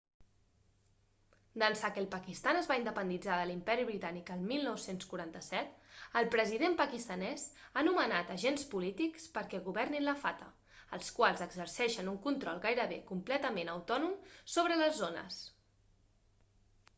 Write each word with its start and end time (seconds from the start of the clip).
d'ençà 1.63 1.89
que 1.97 1.99
el 2.03 2.07
pakistan 2.15 2.59
es 2.61 2.69
va 2.71 2.77
independitzar 2.79 3.35
de 3.39 3.43
l'imperi 3.49 3.83
britànic 3.89 4.31
el 4.37 4.47
1947 4.53 5.93
el 6.23 6.29
president 6.37 6.77
pakistanès 6.81 7.43
ha 7.75 7.83
nomenat 7.91 8.33
agents 8.39 8.65
polítics 8.73 9.29
perquè 9.39 9.61
governin 9.71 10.07
la 10.09 10.17
fata 10.25 10.49
els 10.99 11.15
quals 11.21 11.45
exerceixen 11.51 12.13
un 12.17 12.21
control 12.29 12.65
gairebé 12.69 13.01
completament 13.15 13.73
autònom 13.79 14.17
sobre 14.59 14.79
les 14.85 14.97
zones 15.05 15.41